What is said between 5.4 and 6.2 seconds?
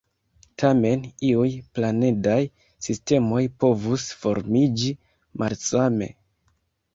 malsame.